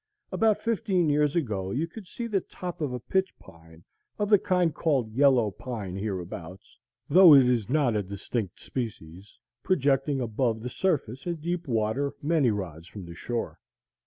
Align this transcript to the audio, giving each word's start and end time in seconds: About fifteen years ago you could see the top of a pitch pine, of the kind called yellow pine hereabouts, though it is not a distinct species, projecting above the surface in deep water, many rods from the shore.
About 0.31 0.59
fifteen 0.63 1.09
years 1.09 1.35
ago 1.35 1.69
you 1.69 1.85
could 1.85 2.07
see 2.07 2.25
the 2.25 2.41
top 2.41 2.81
of 2.81 2.91
a 2.91 2.99
pitch 2.99 3.37
pine, 3.37 3.83
of 4.17 4.31
the 4.31 4.39
kind 4.39 4.73
called 4.73 5.11
yellow 5.11 5.51
pine 5.51 5.95
hereabouts, 5.95 6.79
though 7.07 7.35
it 7.35 7.47
is 7.47 7.69
not 7.69 7.95
a 7.95 8.01
distinct 8.01 8.59
species, 8.59 9.37
projecting 9.61 10.19
above 10.19 10.61
the 10.61 10.69
surface 10.71 11.27
in 11.27 11.35
deep 11.35 11.67
water, 11.67 12.15
many 12.19 12.49
rods 12.49 12.87
from 12.87 13.05
the 13.05 13.13
shore. 13.13 13.59